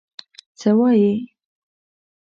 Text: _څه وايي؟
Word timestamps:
_څه 0.59 0.71
وايي؟ 0.77 1.13